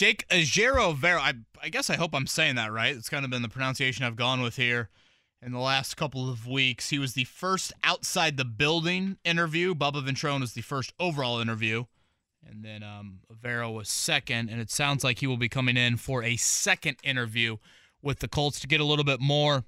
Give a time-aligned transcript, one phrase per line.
[0.00, 1.20] Jake Ajero Vera.
[1.20, 2.96] I, I guess I hope I'm saying that right.
[2.96, 4.88] It's kind of been the pronunciation I've gone with here
[5.42, 6.88] in the last couple of weeks.
[6.88, 9.74] He was the first outside the building interview.
[9.74, 11.84] Bubba Ventrone was the first overall interview.
[12.48, 14.48] And then um, Vera was second.
[14.48, 17.58] And it sounds like he will be coming in for a second interview
[18.00, 19.64] with the Colts to get a little bit more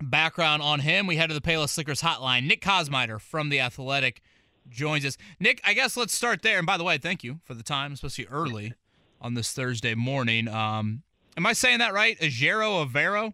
[0.00, 1.06] background on him.
[1.06, 2.48] We head to the Payless Liquors hotline.
[2.48, 4.20] Nick Kosmider from The Athletic
[4.68, 5.16] joins us.
[5.38, 6.58] Nick, I guess let's start there.
[6.58, 8.74] And by the way, thank you for the time, especially early
[9.22, 10.48] on this Thursday morning.
[10.48, 11.02] Um,
[11.36, 12.18] am I saying that right?
[12.18, 13.32] Ajero Avero?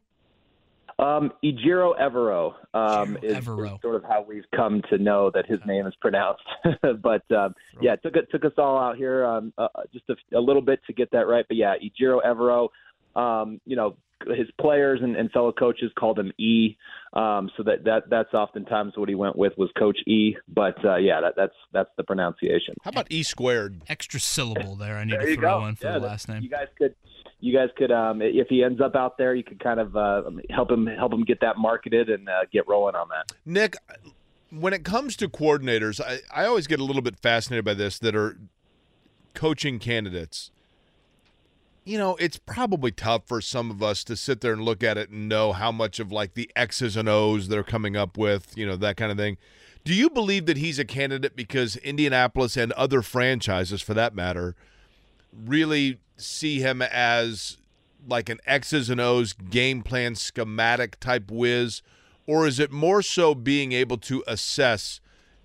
[1.01, 3.75] Um, Ejiro Evero um, Ejiro is, Evero.
[3.75, 6.43] is sort of how we've come to know that his name is pronounced.
[7.03, 10.37] but um, yeah, it took it took us all out here um, uh, just a,
[10.37, 11.45] a little bit to get that right.
[11.47, 12.69] But yeah, Ejiro Evero.
[13.15, 16.77] Um, you know, his players and, and fellow coaches called him E.
[17.13, 20.37] Um, so that, that that's oftentimes what he went with was Coach E.
[20.49, 22.75] But uh, yeah, that, that's that's the pronunciation.
[22.83, 23.81] How about E squared?
[23.89, 24.97] Extra syllable there.
[24.97, 25.67] I need There to throw go.
[25.67, 26.43] in for Yeah, the last name.
[26.43, 26.95] You guys could,
[27.41, 30.23] you guys could, um, if he ends up out there, you could kind of uh,
[30.51, 33.33] help him help him get that marketed and uh, get rolling on that.
[33.47, 33.77] Nick,
[34.51, 37.99] when it comes to coordinators, I, I always get a little bit fascinated by this
[38.01, 38.37] that are
[39.35, 40.51] coaching candidates.
[41.89, 44.99] You know, it's probably tough for some of us to sit there and look at
[44.99, 48.53] it and know how much of like the X's and O's they're coming up with,
[48.59, 49.39] you know, that kind of thing.
[49.85, 54.55] Do you believe that he's a candidate because Indianapolis and other franchises, for that matter,
[55.33, 57.57] really see him as
[58.07, 61.81] like an X's and O's game plan schematic type whiz?
[62.27, 65.01] Or is it more so being able to assess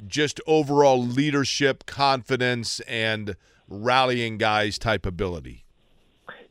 [0.05, 3.37] just overall leadership, confidence, and
[3.69, 5.62] rallying guys type ability?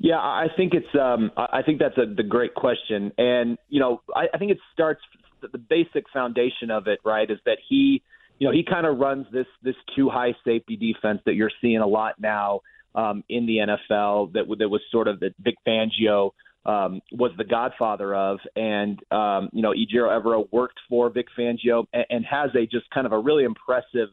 [0.02, 0.92] Yeah, I think it's.
[1.00, 4.58] Um, I think that's a the great question, and you know, I, I think it
[4.72, 5.00] starts
[5.40, 6.98] the basic foundation of it.
[7.04, 8.02] Right, is that he,
[8.40, 11.78] you know, he kind of runs this this too high safety defense that you're seeing
[11.78, 12.62] a lot now
[12.96, 14.32] um, in the NFL.
[14.32, 16.32] That that was sort of that Vic Fangio
[16.66, 21.86] um, was the godfather of, and um, you know, Ejiro Evero worked for Vic Fangio
[21.92, 24.08] and, and has a just kind of a really impressive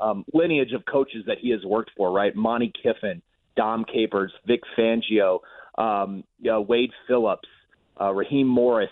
[0.00, 2.10] um, lineage of coaches that he has worked for.
[2.10, 3.20] Right, Monte Kiffin.
[3.56, 5.40] Dom Capers, Vic Fangio,
[5.78, 7.48] um, you know, Wade Phillips,
[8.00, 8.90] uh, Raheem Morris,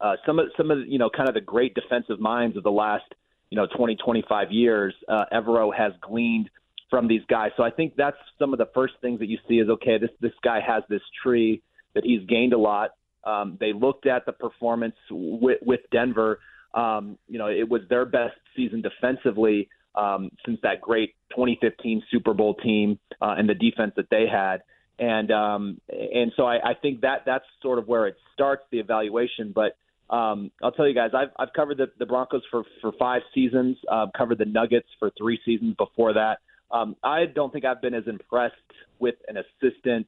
[0.00, 2.70] uh, some of some of you know kind of the great defensive minds of the
[2.70, 3.04] last
[3.50, 4.94] you know 20 25 years.
[5.08, 6.50] Uh, Evero has gleaned
[6.90, 9.54] from these guys, so I think that's some of the first things that you see
[9.54, 9.98] is okay.
[9.98, 11.62] This this guy has this tree
[11.94, 12.90] that he's gained a lot.
[13.24, 16.40] Um, they looked at the performance with, with Denver.
[16.74, 22.34] Um, you know, it was their best season defensively um, since that great 2015 Super
[22.34, 24.62] Bowl team uh, and the defense that they had.
[24.98, 28.78] And um, and so I, I think that that's sort of where it starts the
[28.78, 29.52] evaluation.
[29.52, 29.76] But
[30.14, 33.76] um, I'll tell you guys, I've I've covered the, the Broncos for for five seasons.
[33.90, 36.38] Uh, covered the Nuggets for three seasons before that.
[36.70, 38.54] Um, I don't think I've been as impressed
[39.00, 40.06] with an assistant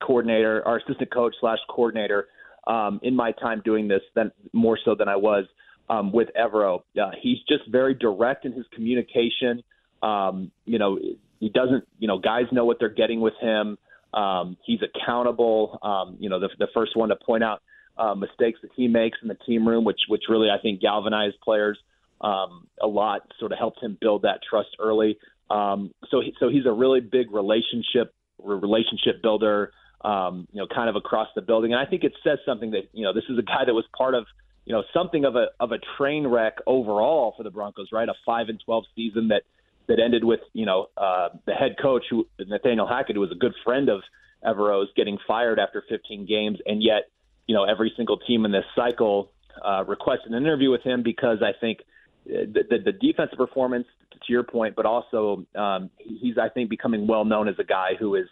[0.00, 2.28] coordinator or assistant coach slash coordinator
[2.68, 5.46] um, in my time doing this than more so than I was
[5.88, 6.82] um, with Evero.
[7.00, 9.62] Uh, he's just very direct in his communication.
[10.02, 10.98] Um, you know,
[11.40, 11.86] he doesn't.
[11.98, 13.78] You know, guys know what they're getting with him.
[14.14, 15.78] Um, he's accountable.
[15.82, 17.62] Um, you know, the, the first one to point out
[17.96, 21.36] uh, mistakes that he makes in the team room, which which really I think galvanized
[21.42, 21.78] players
[22.20, 23.22] um, a lot.
[23.38, 25.18] Sort of helped him build that trust early.
[25.50, 29.72] Um, so he, so he's a really big relationship relationship builder.
[30.04, 32.88] Um, you know, kind of across the building, and I think it says something that
[32.92, 34.26] you know this is a guy that was part of
[34.68, 38.06] you know something of a of a train wreck overall for the Broncos, right?
[38.06, 39.42] A five and twelve season that
[39.88, 43.38] that ended with you know uh, the head coach who Nathaniel Hackett, who was a
[43.38, 44.02] good friend of
[44.44, 47.08] Evero's, getting fired after 15 games, and yet
[47.46, 49.30] you know every single team in this cycle
[49.64, 51.78] uh, requested an interview with him because I think
[52.26, 56.68] uh, the, the, the defensive performance, to your point, but also um, he's I think
[56.68, 58.28] becoming well known as a guy who is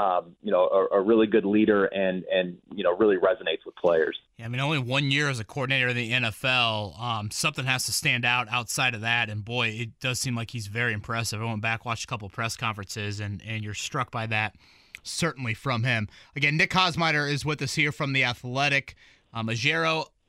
[0.00, 3.76] um, you know a, a really good leader and and you know really resonates with
[3.76, 4.16] players.
[4.38, 7.00] Yeah, I mean, only one year as a coordinator in the NFL.
[7.00, 10.52] Um, something has to stand out outside of that, and boy, it does seem like
[10.52, 11.42] he's very impressive.
[11.42, 14.56] I went back, watched a couple press conferences, and and you're struck by that
[15.02, 16.08] certainly from him.
[16.36, 18.94] Again, Nick Kosmider is with us here from the Athletic.
[19.32, 19.48] Um,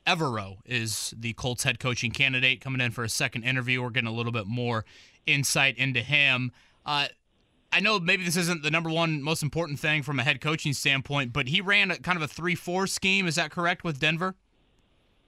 [0.08, 3.82] Evero is the Colts head coaching candidate coming in for a second interview.
[3.82, 4.86] We're getting a little bit more
[5.26, 6.52] insight into him.
[6.86, 7.08] Uh,
[7.72, 10.74] I know maybe this isn't the number one most important thing from a head coaching
[10.74, 13.28] standpoint, but he ran a, kind of a three-four scheme.
[13.28, 14.36] Is that correct with Denver?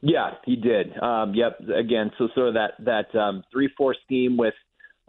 [0.01, 0.97] Yeah, he did.
[1.01, 1.59] Um, yep.
[1.73, 4.53] Again, so sort of that that um, three-four scheme with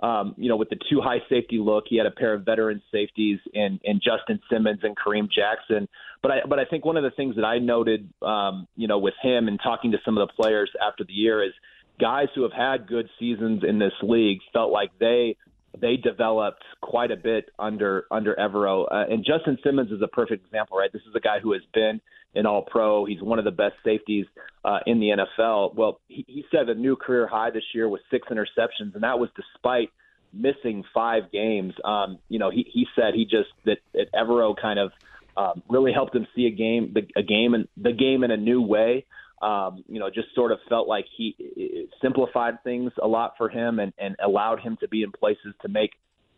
[0.02, 2.82] um, you know, with the two high safety look, he had a pair of veteran
[2.90, 5.88] safeties in, in Justin Simmons and Kareem Jackson.
[6.20, 8.98] But I, but I think one of the things that I noted, um, you know,
[8.98, 11.52] with him and talking to some of the players after the year is
[12.00, 15.36] guys who have had good seasons in this league felt like they
[15.80, 18.86] they developed quite a bit under under Evero.
[18.90, 20.92] Uh, and Justin Simmons is a perfect example, right?
[20.92, 22.00] This is a guy who has been
[22.34, 23.04] an All Pro.
[23.04, 24.26] He's one of the best safeties
[24.64, 25.74] uh, in the NFL.
[25.74, 29.18] Well, he, he set a new career high this year with six interceptions, and that
[29.18, 29.90] was despite
[30.32, 31.74] missing five games.
[31.84, 34.92] Um, you know, he he said he just that, that Evero kind of
[35.36, 38.36] um, really helped him see a game, the, a game, and the game in a
[38.36, 39.04] new way
[39.42, 43.78] um, you know, just sort of felt like he simplified things a lot for him
[43.78, 45.92] and, and allowed him to be in places to make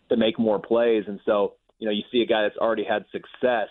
[0.08, 1.04] to make more plays.
[1.06, 3.68] And so, you know, you see a guy that's already had success,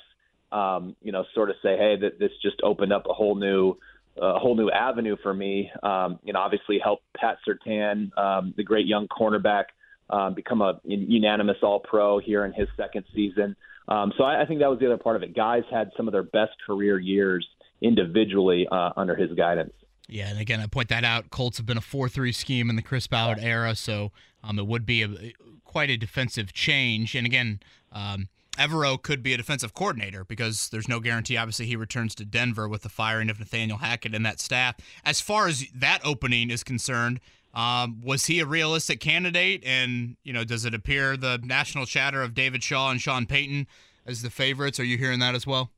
[0.52, 3.78] um, you know, sort of say, hey, that this just opened up a whole new
[4.18, 5.70] a whole new avenue for me.
[5.84, 9.66] Um, you know, obviously helped Pat Surtain, um, the great young cornerback,
[10.10, 13.56] um, become a unanimous All Pro here in his second season.
[13.88, 15.36] Um, so I, I think that was the other part of it.
[15.36, 17.46] Guys had some of their best career years
[17.86, 19.74] individually uh, under his guidance.
[20.08, 21.30] Yeah, and again, I point that out.
[21.30, 24.12] Colts have been a four-three scheme in the Chris Ballard era, so
[24.44, 25.34] um, it would be a,
[25.64, 27.16] quite a defensive change.
[27.16, 27.60] And again,
[27.92, 31.38] um, Evero could be a defensive coordinator because there's no guarantee.
[31.38, 34.76] Obviously, he returns to Denver with the firing of Nathaniel Hackett and that staff.
[35.04, 37.20] As far as that opening is concerned,
[37.54, 39.64] um, was he a realistic candidate?
[39.66, 43.68] And you know, does it appear the national chatter of David Shaw and Sean Payton
[44.06, 44.80] as the favorites?
[44.80, 45.72] Are you hearing that as well?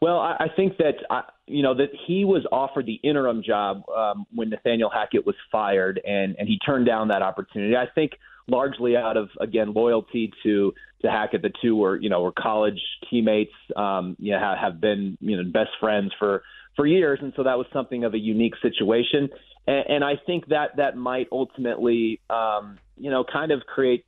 [0.00, 3.82] Well, I, I think that I, you know that he was offered the interim job
[3.94, 7.76] um, when Nathaniel Hackett was fired, and and he turned down that opportunity.
[7.76, 8.12] I think
[8.48, 11.42] largely out of again loyalty to to Hackett.
[11.42, 12.80] The two were you know were college
[13.10, 16.42] teammates, um, you know have, have been you know best friends for
[16.76, 19.28] for years, and so that was something of a unique situation.
[19.66, 24.06] And, and I think that that might ultimately um, you know kind of create.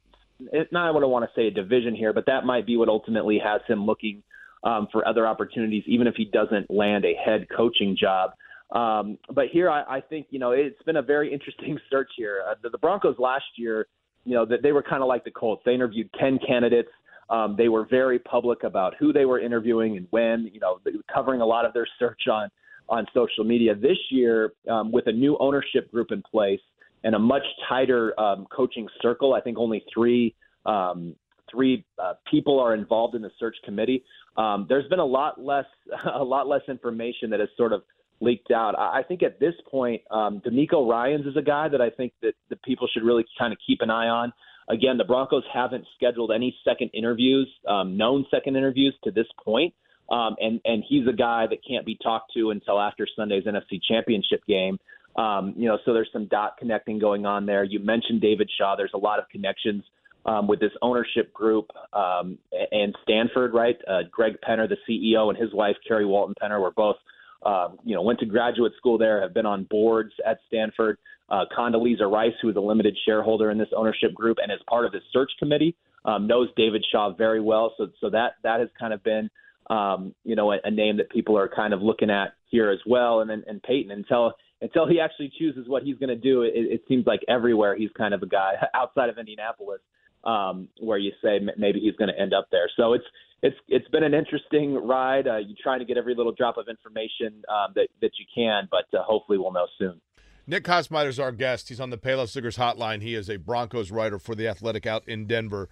[0.73, 3.39] Not what I want to say a division here, but that might be what ultimately
[3.39, 4.25] has him looking
[4.65, 8.31] um, for other opportunities, even if he doesn't land a head coaching job.
[8.71, 12.43] Um, but here, I, I think you know it's been a very interesting search here.
[12.49, 13.87] Uh, the, the Broncos last year,
[14.25, 15.63] you know, that they were kind of like the Colts.
[15.65, 16.89] They interviewed ten candidates.
[17.31, 20.51] Um, they were very public about who they were interviewing and when.
[20.53, 20.79] You know,
[21.13, 22.49] covering a lot of their search on
[22.89, 23.75] on social media.
[23.75, 26.61] This year, um, with a new ownership group in place
[27.05, 30.35] and a much tighter um, coaching circle, I think only three
[30.67, 31.17] um,
[31.53, 34.03] three uh, people are involved in the search committee.
[34.37, 35.67] Um, there's been a lot less
[36.15, 37.83] a lot less information that has sort of
[38.21, 38.79] leaked out.
[38.79, 42.35] I think at this point, um, DeMeco Ryans is a guy that I think that
[42.51, 44.33] the people should really kind of keep an eye on.
[44.71, 49.75] Again, the Broncos haven't scheduled any second interviews, um, known second interviews to this point.
[50.11, 53.81] Um, and and he's a guy that can't be talked to until after Sunday's NFC
[53.87, 54.79] Championship game.
[55.17, 57.65] Um, you know, so there's some dot connecting going on there.
[57.65, 58.77] You mentioned David Shaw.
[58.77, 59.85] There's a lot of connections
[60.25, 62.39] um, with this ownership group um,
[62.71, 63.77] and Stanford, right?
[63.89, 66.97] Uh, Greg Penner, the CEO, and his wife Carrie Walton Penner were both,
[67.45, 70.99] um, you know, went to graduate school there, have been on boards at Stanford.
[71.29, 74.85] Uh, Condoleezza Rice, who is a limited shareholder in this ownership group and is part
[74.85, 75.75] of the search committee,
[76.05, 77.73] um, knows David Shaw very well.
[77.79, 79.31] So, so that that has kind of been,
[79.71, 82.81] um, you know, a, a name that people are kind of looking at here as
[82.87, 83.21] well.
[83.21, 86.53] And then and Payton until until he actually chooses what he's going to do, it,
[86.55, 89.81] it seems like everywhere he's kind of a guy outside of Indianapolis
[90.25, 92.69] um, where you say maybe he's going to end up there.
[92.77, 93.05] So it's
[93.43, 95.27] it's it's been an interesting ride.
[95.27, 98.69] Uh, you're trying to get every little drop of information um, that that you can,
[98.71, 100.01] but uh, hopefully we'll know soon.
[100.47, 101.69] Nick Kosmider is our guest.
[101.69, 103.01] He's on the Payless Liquors hotline.
[103.01, 105.69] He is a Broncos writer for the Athletic out in Denver.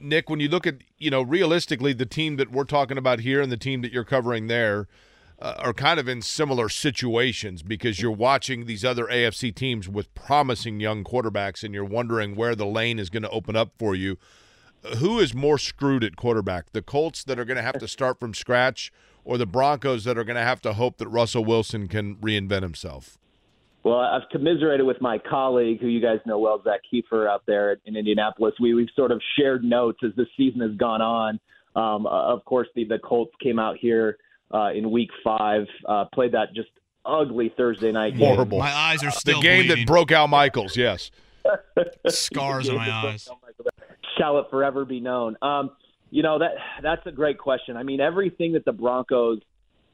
[0.00, 3.40] Nick, when you look at you know realistically the team that we're talking about here
[3.40, 4.88] and the team that you're covering there
[5.38, 10.14] uh, are kind of in similar situations because you're watching these other AFC teams with
[10.14, 13.94] promising young quarterbacks and you're wondering where the lane is going to open up for
[13.94, 14.16] you.
[14.98, 16.72] Who is more screwed at quarterback?
[16.72, 18.92] The Colts that are going to have to start from scratch
[19.24, 22.62] or the Broncos that are going to have to hope that Russell Wilson can reinvent
[22.62, 23.18] himself?
[23.82, 27.76] Well, I've commiserated with my colleague, who you guys know well, Zak Keefer, out there
[27.84, 28.54] in Indianapolis.
[28.60, 31.38] We, we've sort of shared notes as the season has gone on.
[31.74, 34.16] Um, of course, the, the Colts came out here
[34.52, 35.66] uh, in Week Five.
[35.88, 36.68] Uh, played that just
[37.04, 38.34] ugly Thursday night game.
[38.34, 38.58] Horrible.
[38.58, 39.84] My eyes are still the game bleeding.
[39.84, 40.76] that broke Al Michaels.
[40.76, 41.10] Yes.
[42.08, 43.28] Scars on my eyes.
[44.18, 45.36] Shall it forever be known?
[45.42, 45.70] Um,
[46.10, 47.76] you know that that's a great question.
[47.76, 49.40] I mean, everything that the Broncos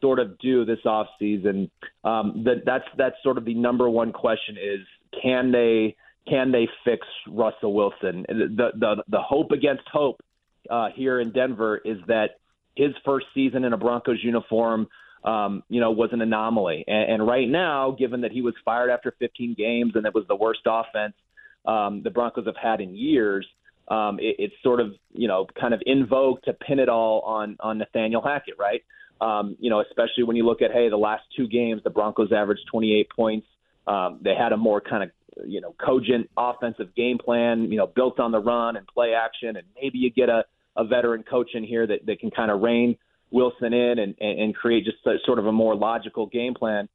[0.00, 1.70] sort of do this offseason,
[2.04, 4.80] um, that that's that's sort of the number one question is
[5.22, 5.96] can they
[6.28, 8.24] can they fix Russell Wilson?
[8.28, 10.20] The the the hope against hope
[10.70, 12.38] uh, here in Denver is that
[12.74, 14.88] his first season in a Broncos uniform,
[15.24, 16.84] um, you know, was an anomaly.
[16.86, 20.24] And, and right now, given that he was fired after 15 games and it was
[20.28, 21.14] the worst offense
[21.64, 23.46] um, the Broncos have had in years,
[23.88, 27.20] um, it, it's sort of you know kind of in vogue to pin it all
[27.20, 28.82] on on Nathaniel Hackett, right?
[29.20, 32.32] Um, you know, especially when you look at hey, the last two games, the Broncos
[32.32, 33.46] averaged 28 points.
[33.86, 35.10] Um, they had a more kind of
[35.46, 39.56] you know cogent offensive game plan, you know, built on the run and play action,
[39.56, 40.44] and maybe you get a,
[40.76, 42.96] a veteran coach in here that, that can kind of rein
[43.30, 46.88] Wilson in and, and, create just a, sort of a more logical game plan.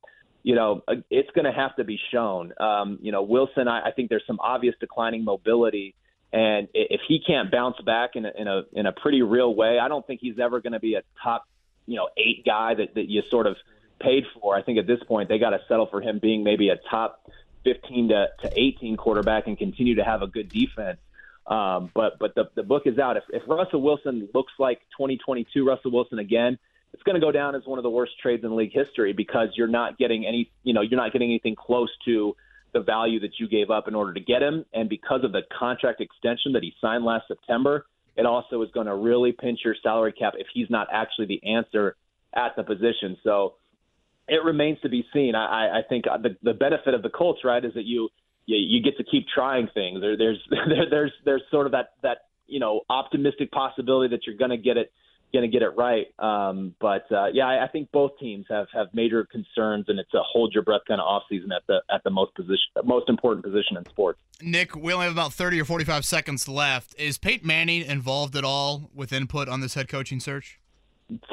[0.44, 2.54] You know, uh, it's going to have to be shown.
[2.60, 5.96] Um, you know, Wilson, I, I think there's some obvious declining mobility,
[6.32, 9.80] and if he can't bounce back in a, in a in a pretty real way,
[9.80, 11.48] I don't think he's ever going to be a top,
[11.86, 13.58] you know, eight guy that that you sort of
[14.00, 14.56] paid for.
[14.56, 17.30] I think at this point they got to settle for him being maybe a top
[17.64, 21.00] 15 to, to 18 quarterback and continue to have a good defense.
[21.48, 23.18] Um, but but the, the book is out.
[23.18, 26.60] If, if Russell Wilson looks like 2022 Russell Wilson again,
[26.94, 29.50] it's going to go down as one of the worst trades in league history because
[29.56, 32.36] you're not getting any you know you're not getting anything close to
[32.74, 35.42] the value that you gave up in order to get him, and because of the
[35.58, 37.86] contract extension that he signed last September,
[38.18, 41.42] it also is going to really pinch your salary cap if he's not actually the
[41.48, 41.96] answer
[42.34, 43.16] at the position.
[43.24, 43.56] So
[44.28, 45.34] it remains to be seen.
[45.34, 48.10] I, I think the, the benefit of the Colts, right, is that you
[48.48, 50.02] you, you get to keep trying things.
[50.02, 54.38] There, there's there, there's there's sort of that that you know optimistic possibility that you're
[54.38, 54.92] going to get it
[55.34, 56.08] going to get it right.
[56.20, 60.14] Um, but uh, yeah, I, I think both teams have have major concerns, and it's
[60.14, 63.10] a hold your breath kind of off season at the at the most position most
[63.10, 64.20] important position in sports.
[64.42, 66.96] Nick, we only have about thirty or forty five seconds left.
[66.98, 70.60] Is Peyton Manning involved at all with input on this head coaching search?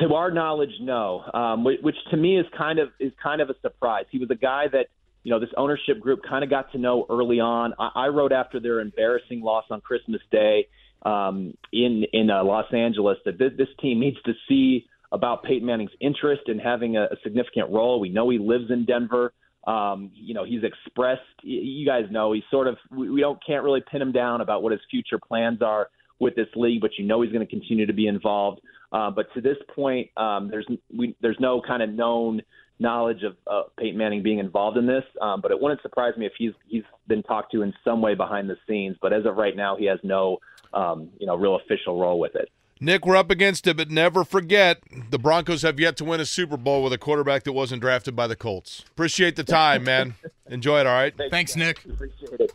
[0.00, 1.24] To our knowledge, no.
[1.34, 4.04] Um, which, which to me is kind of is kind of a surprise.
[4.10, 4.86] He was a guy that
[5.24, 7.74] you know this ownership group kind of got to know early on.
[7.78, 10.68] I, I wrote after their embarrassing loss on Christmas Day
[11.04, 15.66] um, in in uh, Los Angeles that this, this team needs to see about Peyton
[15.66, 18.00] Manning's interest in having a, a significant role.
[18.00, 19.32] We know he lives in Denver.
[19.66, 21.22] Um, you know, he's expressed.
[21.42, 22.76] You guys know he's sort of.
[22.90, 25.88] We, we don't can't really pin him down about what his future plans are
[26.20, 28.60] with this league, but you know he's going to continue to be involved.
[28.94, 32.40] Uh, but to this point, um, there's we, there's no kind of known
[32.78, 35.02] knowledge of uh, Peyton Manning being involved in this.
[35.20, 38.14] Um, but it wouldn't surprise me if he's he's been talked to in some way
[38.14, 38.96] behind the scenes.
[39.02, 40.38] But as of right now, he has no
[40.72, 42.48] um, you know real official role with it.
[42.80, 46.26] Nick, we're up against it, but never forget the Broncos have yet to win a
[46.26, 48.84] Super Bowl with a quarterback that wasn't drafted by the Colts.
[48.90, 50.14] Appreciate the time, man.
[50.48, 50.86] Enjoy it.
[50.86, 51.14] All right.
[51.30, 51.84] Thanks, Nick.
[51.84, 52.52] Appreciate it.